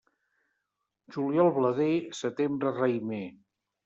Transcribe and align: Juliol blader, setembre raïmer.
Juliol 1.15 1.51
blader, 1.57 1.89
setembre 2.21 2.73
raïmer. 2.79 3.21